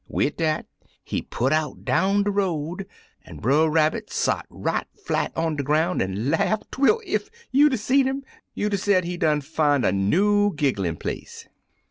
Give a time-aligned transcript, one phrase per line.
[0.07, 0.65] Wid dat,
[1.03, 2.87] he put out down de road,
[3.23, 7.77] an' Brer Rabbit sot right flat on de groun' an' laugh, twel, ef you'd 'a'
[7.77, 8.23] seed 'im,
[8.55, 11.47] you'd 'a' said he done fin' a new gigglin' place.